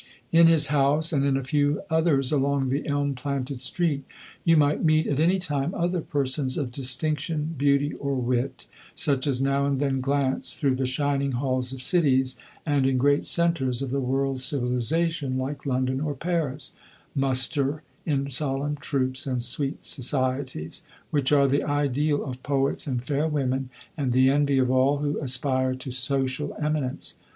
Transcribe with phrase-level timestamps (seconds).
[0.31, 4.03] In his house and in a few others along the elm planted street,
[4.43, 9.43] you might meet at any time other persons of distinction, beauty, or wit, such as
[9.43, 12.35] now and then glance through the shining halls of cities,
[12.65, 16.73] and, in great centres of the world's civilization, like London or Paris,
[17.13, 20.81] muster "In solemn troops and sweet societies,"
[21.11, 25.19] which are the ideal of poets and fair women, and the envy of all who
[25.19, 27.19] aspire to social eminence.